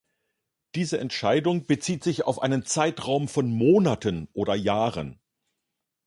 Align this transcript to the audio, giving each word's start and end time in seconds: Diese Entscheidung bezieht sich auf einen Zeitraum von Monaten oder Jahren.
Diese 0.73 0.97
Entscheidung 0.97 1.67
bezieht 1.67 2.03
sich 2.03 2.25
auf 2.25 2.41
einen 2.41 2.65
Zeitraum 2.65 3.27
von 3.27 3.51
Monaten 3.51 4.29
oder 4.33 4.55
Jahren. 4.55 5.19